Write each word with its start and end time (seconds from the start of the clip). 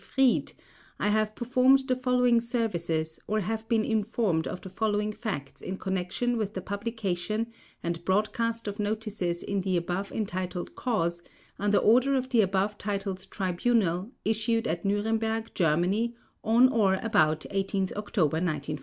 Fried 0.03 0.53
I 0.99 1.09
have 1.09 1.35
performed 1.35 1.87
the 1.87 1.95
following 1.95 2.41
services 2.41 3.19
or 3.27 3.41
have 3.41 3.69
been 3.69 3.85
informed 3.85 4.47
of 4.47 4.59
the 4.61 4.69
following 4.71 5.13
facts 5.13 5.61
in 5.61 5.77
connection 5.77 6.37
with 6.37 6.55
the 6.55 6.61
publication 6.61 7.53
and 7.83 8.03
broadcast 8.03 8.67
of 8.67 8.79
notices 8.79 9.43
in 9.43 9.61
the 9.61 9.77
above 9.77 10.11
entitled 10.11 10.73
cause 10.73 11.21
under 11.59 11.77
order 11.77 12.15
of 12.15 12.29
the 12.29 12.41
above 12.41 12.79
titled 12.79 13.27
tribunal 13.29 14.09
issued 14.25 14.65
at 14.65 14.83
Nuremberg, 14.83 15.53
Germany, 15.53 16.15
on 16.43 16.67
or 16.69 16.95
about 17.03 17.45
18 17.51 17.89
October, 17.95 18.37
1945: 18.41 18.75
1. 18.77 18.79